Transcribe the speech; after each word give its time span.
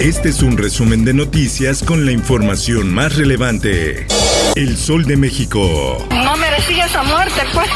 Este 0.00 0.28
es 0.28 0.42
un 0.42 0.58
resumen 0.58 1.06
de 1.06 1.14
noticias 1.14 1.82
con 1.82 2.04
la 2.04 2.12
información 2.12 2.92
más 2.92 3.16
relevante. 3.16 4.06
El 4.54 4.76
Sol 4.76 5.06
de 5.06 5.16
México. 5.16 6.06
No 6.10 6.36
merecía 6.36 6.84
esa 6.84 7.02
muerte, 7.02 7.40
pues. 7.54 7.66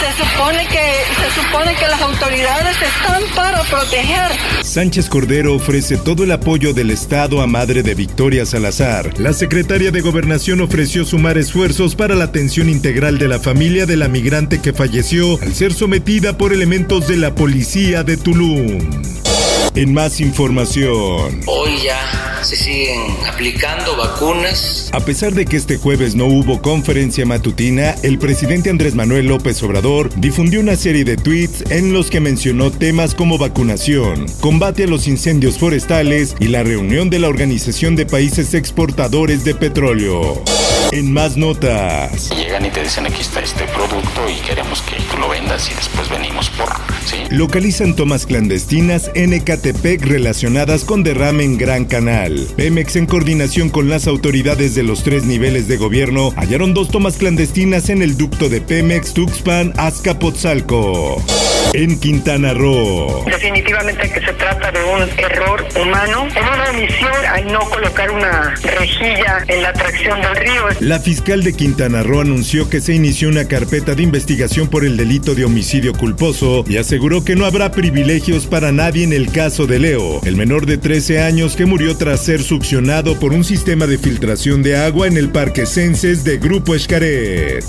Se 0.00 0.24
supone 0.24 0.66
que 0.66 0.80
se 1.14 1.40
supone 1.40 1.74
que 1.76 1.86
las 1.86 2.02
autoridades 2.02 2.76
están 2.82 3.22
para 3.36 3.62
proteger. 3.62 4.64
Sánchez 4.64 5.08
Cordero 5.08 5.54
ofrece 5.54 5.96
todo 5.96 6.24
el 6.24 6.32
apoyo 6.32 6.74
del 6.74 6.90
Estado 6.90 7.40
a 7.40 7.46
madre 7.46 7.84
de 7.84 7.94
Victoria 7.94 8.44
Salazar. 8.46 9.16
La 9.20 9.32
secretaria 9.32 9.92
de 9.92 10.00
Gobernación 10.00 10.60
ofreció 10.60 11.04
sumar 11.04 11.38
esfuerzos 11.38 11.94
para 11.94 12.16
la 12.16 12.24
atención 12.24 12.68
integral 12.68 13.18
de 13.18 13.28
la 13.28 13.38
familia 13.38 13.86
de 13.86 13.96
la 13.96 14.08
migrante 14.08 14.60
que 14.60 14.72
falleció 14.72 15.40
al 15.40 15.54
ser 15.54 15.72
sometida 15.72 16.36
por 16.36 16.52
elementos 16.52 17.06
de 17.06 17.16
la 17.16 17.36
policía 17.36 18.02
de 18.02 18.16
Tulum. 18.16 19.19
En 19.74 19.94
más 19.94 20.20
información. 20.20 21.42
Hoy 21.46 21.78
ya 21.84 22.29
se 22.42 22.56
siguen 22.56 23.16
aplicando 23.26 23.96
vacunas. 23.96 24.90
A 24.92 25.00
pesar 25.00 25.32
de 25.34 25.44
que 25.44 25.56
este 25.56 25.76
jueves 25.76 26.14
no 26.14 26.26
hubo 26.26 26.62
conferencia 26.62 27.26
matutina, 27.26 27.94
el 28.02 28.18
presidente 28.18 28.70
Andrés 28.70 28.94
Manuel 28.94 29.26
López 29.26 29.62
Obrador 29.62 30.10
difundió 30.16 30.60
una 30.60 30.76
serie 30.76 31.04
de 31.04 31.16
tweets 31.16 31.70
en 31.70 31.92
los 31.92 32.10
que 32.10 32.20
mencionó 32.20 32.70
temas 32.70 33.14
como 33.14 33.38
vacunación, 33.38 34.26
combate 34.40 34.84
a 34.84 34.86
los 34.86 35.06
incendios 35.06 35.58
forestales 35.58 36.34
y 36.40 36.48
la 36.48 36.62
reunión 36.62 37.10
de 37.10 37.18
la 37.18 37.28
Organización 37.28 37.96
de 37.96 38.06
Países 38.06 38.54
Exportadores 38.54 39.44
de 39.44 39.54
Petróleo. 39.54 40.42
En 40.92 41.12
más 41.12 41.36
notas. 41.36 42.30
Llegan 42.36 42.66
y 42.66 42.70
te 42.70 42.82
dicen 42.82 43.06
aquí 43.06 43.20
está 43.20 43.40
este 43.40 43.64
producto 43.66 44.28
y 44.28 44.40
queremos 44.44 44.82
que 44.82 44.96
tú 45.10 45.18
lo 45.18 45.28
vendas 45.28 45.70
y 45.70 45.74
después 45.74 46.08
venimos 46.08 46.50
por... 46.50 46.68
¿sí? 47.06 47.16
Localizan 47.30 47.94
tomas 47.94 48.26
clandestinas 48.26 49.10
en 49.14 49.32
Ecatepec 49.32 50.04
relacionadas 50.04 50.84
con 50.84 51.04
derrame 51.04 51.44
en 51.44 51.58
Gran 51.58 51.84
Canal. 51.84 52.29
Pemex 52.56 52.96
en 52.96 53.06
coordinación 53.06 53.70
con 53.70 53.88
las 53.88 54.06
autoridades 54.06 54.74
de 54.74 54.82
los 54.82 55.02
tres 55.02 55.24
niveles 55.24 55.68
de 55.68 55.76
gobierno 55.76 56.32
hallaron 56.36 56.74
dos 56.74 56.88
tomas 56.88 57.16
clandestinas 57.16 57.88
en 57.88 58.02
el 58.02 58.16
ducto 58.16 58.48
de 58.48 58.60
Pemex 58.60 59.14
Tuxpan 59.14 59.72
Azcapotzalco. 59.76 61.22
En 61.72 62.00
Quintana 62.00 62.52
Roo. 62.52 63.24
Definitivamente 63.26 64.10
que 64.10 64.20
se 64.20 64.32
trata 64.32 64.72
de 64.72 64.80
un 64.82 65.02
error 65.18 65.64
humano, 65.80 66.26
en 66.34 66.44
una 66.44 66.70
omisión 66.70 67.12
al 67.32 67.52
no 67.52 67.60
colocar 67.60 68.10
una 68.10 68.54
rejilla 68.56 69.44
en 69.46 69.62
la 69.62 69.68
atracción 69.68 70.20
del 70.20 70.36
río. 70.36 70.62
La 70.80 70.98
fiscal 70.98 71.44
de 71.44 71.52
Quintana 71.52 72.02
Roo 72.02 72.22
anunció 72.22 72.68
que 72.68 72.80
se 72.80 72.94
inició 72.94 73.28
una 73.28 73.46
carpeta 73.46 73.94
de 73.94 74.02
investigación 74.02 74.66
por 74.66 74.84
el 74.84 74.96
delito 74.96 75.36
de 75.36 75.44
homicidio 75.44 75.92
culposo 75.92 76.64
y 76.66 76.76
aseguró 76.76 77.24
que 77.24 77.36
no 77.36 77.44
habrá 77.44 77.70
privilegios 77.70 78.46
para 78.46 78.72
nadie 78.72 79.04
en 79.04 79.12
el 79.12 79.30
caso 79.30 79.68
de 79.68 79.78
Leo, 79.78 80.20
el 80.24 80.36
menor 80.36 80.66
de 80.66 80.76
13 80.76 81.22
años 81.22 81.54
que 81.54 81.66
murió 81.66 81.96
tras 81.96 82.19
ser 82.20 82.42
succionado 82.42 83.18
por 83.18 83.32
un 83.32 83.44
sistema 83.44 83.86
de 83.86 83.96
filtración 83.96 84.62
de 84.62 84.76
agua 84.76 85.06
en 85.06 85.16
el 85.16 85.30
Parque 85.30 85.64
Censes 85.64 86.22
de 86.22 86.36
Grupo 86.36 86.74
Escaret. 86.74 87.64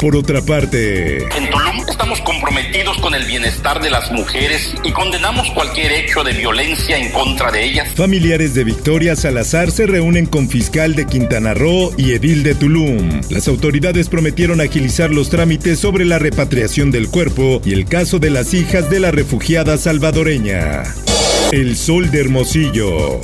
Por 0.00 0.16
otra 0.16 0.40
parte, 0.40 1.18
En 1.18 1.50
Tulum 1.50 1.84
estamos 1.86 2.20
comprometidos 2.22 2.96
con 2.98 3.14
el 3.14 3.26
bienestar 3.26 3.82
de 3.82 3.90
las 3.90 4.10
mujeres 4.10 4.74
y 4.82 4.92
condenamos 4.92 5.50
cualquier 5.50 5.92
hecho 5.92 6.24
de 6.24 6.32
violencia 6.32 6.96
en 6.96 7.12
contra 7.12 7.52
de 7.52 7.62
ellas. 7.62 7.88
Familiares 7.94 8.54
de 8.54 8.64
Victoria 8.64 9.14
Salazar 9.16 9.70
se 9.70 9.86
reúnen 9.86 10.24
con 10.24 10.48
fiscal 10.48 10.94
de 10.94 11.06
Quintana 11.06 11.52
Roo 11.52 11.92
y 11.98 12.12
edil 12.12 12.42
de 12.42 12.54
Tulum. 12.54 13.20
Las 13.28 13.48
autoridades 13.48 14.08
prometieron 14.08 14.62
agilizar 14.62 15.10
los 15.10 15.28
trámites 15.28 15.78
sobre 15.78 16.06
la 16.06 16.18
repatriación 16.18 16.90
del 16.90 17.10
cuerpo 17.10 17.60
y 17.66 17.74
el 17.74 17.84
caso 17.84 18.18
de 18.18 18.30
las 18.30 18.54
hijas 18.54 18.88
de 18.88 19.00
la 19.00 19.10
refugiada 19.10 19.76
salvadoreña. 19.76 20.84
El 21.52 21.76
Sol 21.76 22.10
de 22.10 22.20
Hermosillo. 22.20 23.20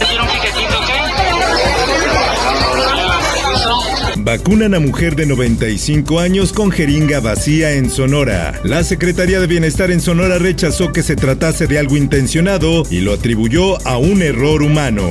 Vacunan 4.27 4.75
a 4.75 4.81
mujer 4.81 5.15
de 5.15 5.25
95 5.25 6.19
años 6.19 6.53
con 6.53 6.73
jeringa 6.73 7.21
vacía 7.21 7.75
en 7.75 7.89
Sonora. 7.89 8.61
La 8.65 8.83
Secretaría 8.83 9.39
de 9.39 9.47
Bienestar 9.47 9.93
en 9.93 10.01
Sonora 10.01 10.41
rechazó 10.41 10.93
que 10.93 11.05
se 11.05 11.15
tratase 11.15 11.69
de 11.69 11.79
algo 11.79 11.97
intencionado 11.97 12.83
y 12.91 13.03
lo 13.03 13.13
atribuyó 13.13 13.81
a 13.87 13.99
un 13.99 14.23
error 14.23 14.65
humano. 14.65 15.09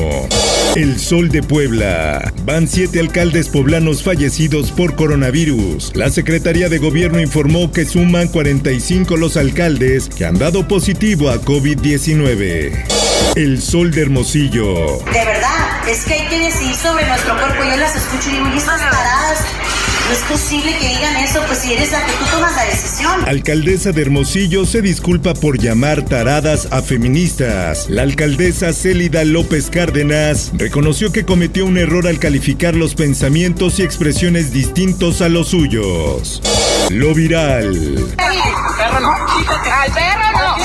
El 0.75 0.99
Sol 0.99 1.29
de 1.29 1.41
Puebla. 1.41 2.33
Van 2.45 2.67
siete 2.67 2.99
alcaldes 2.99 3.47
poblanos 3.47 4.03
fallecidos 4.03 4.73
por 4.73 4.97
coronavirus. 4.97 5.95
La 5.95 6.09
Secretaría 6.09 6.67
de 6.67 6.79
Gobierno 6.79 7.21
informó 7.21 7.71
que 7.71 7.85
suman 7.85 8.27
45 8.27 9.15
los 9.15 9.37
alcaldes 9.37 10.09
que 10.09 10.25
han 10.25 10.37
dado 10.37 10.67
positivo 10.67 11.29
a 11.29 11.39
COVID-19. 11.39 13.14
El 13.35 13.61
Sol 13.61 13.91
de 13.91 14.03
Hermosillo. 14.03 14.99
De 15.05 15.25
verdad, 15.25 15.89
es 15.89 16.05
que 16.05 16.13
hay 16.13 16.27
que 16.29 16.39
decidir 16.39 16.75
sobre 16.75 17.05
nuestro 17.07 17.33
cuerpo. 17.37 17.63
Yo 17.63 17.75
las 17.77 17.95
escucho 17.95 18.29
y 18.29 18.33
digo, 18.33 18.47
¿y 18.53 18.57
estas 18.57 18.79
taradas? 18.79 19.39
No 20.07 20.13
es 20.13 20.21
posible 20.21 20.71
que 20.79 20.87
digan 20.87 21.15
eso, 21.17 21.41
pues 21.47 21.59
si 21.59 21.73
eres 21.73 21.91
la 21.91 22.05
que 22.05 22.11
tú 22.13 22.25
tomas 22.31 22.55
la 22.55 22.65
decisión. 22.65 23.27
Alcaldesa 23.27 23.91
de 23.91 24.03
Hermosillo 24.03 24.65
se 24.65 24.81
disculpa 24.81 25.33
por 25.33 25.57
llamar 25.57 26.05
taradas 26.05 26.67
a 26.71 26.83
feministas. 26.83 27.89
La 27.89 28.03
alcaldesa 28.03 28.71
Célida 28.71 29.25
López 29.25 29.71
Cárdenas 29.71 30.51
reconoció 30.53 31.11
que 31.11 31.25
cometió 31.25 31.65
un 31.65 31.77
error 31.77 32.07
al 32.07 32.19
calificar 32.19 32.75
los 32.75 32.93
pensamientos 32.93 33.79
y 33.79 33.83
expresiones 33.83 34.53
distintos 34.53 35.21
a 35.21 35.29
los 35.29 35.49
suyos. 35.49 36.41
Lo 36.89 37.13
viral. 37.13 37.73
Perro 38.17 38.99
no. 38.99 39.11
Al 39.11 39.91
perro 39.91 40.31
no. 40.33 40.57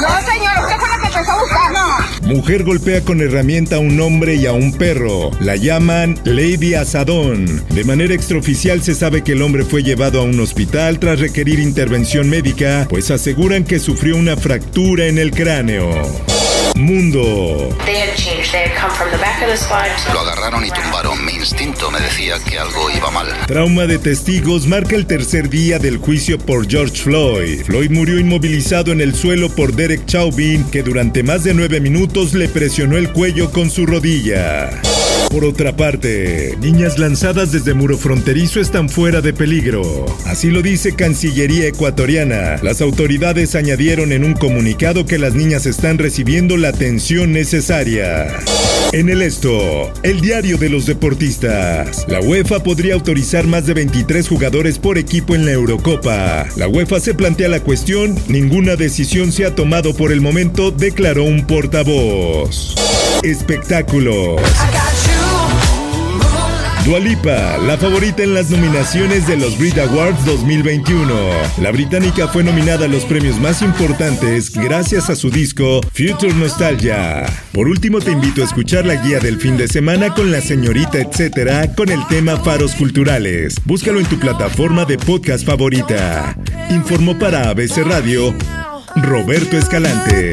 No, 0.00 0.08
señor, 0.20 0.62
usted 0.62 0.76
fue 0.78 0.88
la 0.88 0.98
que 1.00 1.06
empezó 1.06 1.32
a 1.32 1.40
buscar. 1.40 1.72
No. 1.72 2.34
Mujer 2.34 2.62
golpea 2.62 3.00
con 3.02 3.20
herramienta 3.20 3.76
a 3.76 3.78
un 3.80 4.00
hombre 4.00 4.36
y 4.36 4.46
a 4.46 4.52
un 4.52 4.72
perro. 4.72 5.30
La 5.40 5.56
llaman 5.56 6.18
Lady 6.24 6.74
Asadón. 6.74 7.66
De 7.70 7.84
manera 7.84 8.14
extraoficial 8.14 8.82
se 8.82 8.94
sabe 8.94 9.22
que 9.24 9.32
el 9.32 9.42
hombre 9.42 9.64
fue 9.64 9.82
llevado 9.82 10.20
a 10.20 10.24
un 10.24 10.38
hospital 10.40 11.00
tras 11.00 11.18
requerir 11.18 11.58
intervención 11.58 12.30
médica, 12.30 12.86
pues 12.88 13.10
aseguran 13.10 13.64
que 13.64 13.78
sufrió 13.80 14.16
una 14.16 14.36
fractura 14.36 15.06
en 15.06 15.18
el 15.18 15.32
cráneo. 15.32 15.90
Mundo. 16.76 17.68
Lo 20.12 20.20
agarraron 20.20 20.64
y 20.64 20.70
tumbaron. 20.70 21.24
Mi 21.24 21.32
instinto 21.32 21.90
me 21.90 22.00
decía 22.00 22.36
que 22.48 22.58
algo 22.58 22.90
iba 22.90 23.10
mal. 23.10 23.26
Trauma 23.46 23.86
de 23.86 23.98
testigos 23.98 24.66
marca 24.66 24.96
el 24.96 25.06
tercer 25.06 25.48
día 25.48 25.78
del 25.78 25.98
juicio 25.98 26.38
por 26.38 26.68
George 26.68 26.96
Floyd. 26.96 27.62
Floyd 27.64 27.90
murió 27.90 28.18
inmovilizado 28.18 28.92
en 28.92 29.00
el 29.00 29.14
suelo 29.14 29.48
por 29.50 29.74
Derek 29.74 30.06
Chauvin, 30.06 30.64
que 30.70 30.82
durante 30.82 31.22
más 31.22 31.44
de 31.44 31.54
nueve 31.54 31.80
minutos 31.80 32.34
le 32.34 32.48
presionó 32.48 32.96
el 32.96 33.10
cuello 33.12 33.50
con 33.50 33.70
su 33.70 33.86
rodilla. 33.86 34.70
Por 35.30 35.44
otra 35.44 35.76
parte, 35.76 36.56
niñas 36.60 36.98
lanzadas 36.98 37.52
desde 37.52 37.72
muro 37.72 37.96
fronterizo 37.96 38.58
están 38.58 38.88
fuera 38.88 39.20
de 39.20 39.32
peligro. 39.32 40.04
Así 40.26 40.50
lo 40.50 40.60
dice 40.60 40.96
Cancillería 40.96 41.68
ecuatoriana. 41.68 42.56
Las 42.64 42.80
autoridades 42.80 43.54
añadieron 43.54 44.10
en 44.10 44.24
un 44.24 44.34
comunicado 44.34 45.06
que 45.06 45.18
las 45.18 45.34
niñas 45.34 45.66
están 45.66 45.98
recibiendo 45.98 46.56
la 46.56 46.70
atención 46.70 47.32
necesaria. 47.32 48.26
En 48.92 49.08
el 49.08 49.22
esto, 49.22 49.92
el 50.02 50.20
diario 50.20 50.58
de 50.58 50.68
los 50.68 50.86
deportistas. 50.86 52.06
La 52.08 52.18
UEFA 52.18 52.64
podría 52.64 52.94
autorizar 52.94 53.46
más 53.46 53.66
de 53.66 53.74
23 53.74 54.26
jugadores 54.28 54.80
por 54.80 54.98
equipo 54.98 55.36
en 55.36 55.46
la 55.46 55.52
Eurocopa. 55.52 56.48
La 56.56 56.66
UEFA 56.66 56.98
se 56.98 57.14
plantea 57.14 57.48
la 57.48 57.60
cuestión, 57.60 58.18
ninguna 58.26 58.74
decisión 58.74 59.30
se 59.30 59.46
ha 59.46 59.54
tomado 59.54 59.94
por 59.94 60.10
el 60.10 60.20
momento, 60.20 60.72
declaró 60.72 61.22
un 61.22 61.46
portavoz. 61.46 62.74
Espectáculos. 63.22 64.40
Dualipa, 66.84 67.58
la 67.58 67.76
favorita 67.76 68.22
en 68.22 68.34
las 68.34 68.50
nominaciones 68.50 69.26
de 69.26 69.36
los 69.36 69.58
Brit 69.58 69.78
Awards 69.78 70.24
2021. 70.24 71.14
La 71.60 71.70
británica 71.70 72.26
fue 72.26 72.42
nominada 72.42 72.86
a 72.86 72.88
los 72.88 73.04
premios 73.04 73.38
más 73.38 73.60
importantes 73.60 74.50
gracias 74.52 75.10
a 75.10 75.14
su 75.14 75.30
disco 75.30 75.82
Future 75.92 76.32
Nostalgia. 76.32 77.26
Por 77.52 77.68
último, 77.68 78.00
te 78.00 78.12
invito 78.12 78.40
a 78.40 78.46
escuchar 78.46 78.86
la 78.86 78.94
guía 78.94 79.20
del 79.20 79.38
fin 79.38 79.58
de 79.58 79.68
semana 79.68 80.14
con 80.14 80.32
la 80.32 80.40
señorita 80.40 80.98
etcétera 80.98 81.74
con 81.74 81.90
el 81.90 82.06
tema 82.08 82.38
Faros 82.38 82.74
Culturales. 82.74 83.56
Búscalo 83.64 84.00
en 84.00 84.06
tu 84.06 84.18
plataforma 84.18 84.86
de 84.86 84.96
podcast 84.96 85.44
favorita. 85.44 86.34
Informó 86.70 87.18
para 87.18 87.50
ABC 87.50 87.78
Radio 87.84 88.34
Roberto 88.96 89.58
Escalante. 89.58 90.32